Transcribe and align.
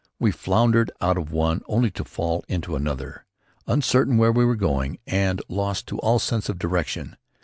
We 0.19 0.31
floundered 0.31 0.89
out 0.99 1.19
of 1.19 1.31
one 1.31 1.61
only 1.67 1.91
to 1.91 2.03
fall 2.03 2.43
into 2.47 2.75
another, 2.75 3.23
uncertain 3.67 4.17
where 4.17 4.31
we 4.31 4.43
were 4.45 4.55
going 4.55 4.97
and 5.05 5.43
lost 5.47 5.85
to 5.89 5.99
all 5.99 6.17
sense 6.17 6.49
of 6.49 6.57
direction. 6.57 7.17